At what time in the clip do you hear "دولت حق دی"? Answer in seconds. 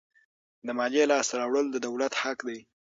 1.85-2.59